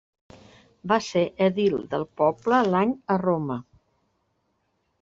[0.91, 3.59] Va ser edil del poble l'any a Roma.